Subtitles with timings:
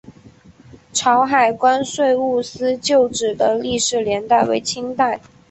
[0.91, 5.21] 潮海关税务司旧址的历史年代为清代。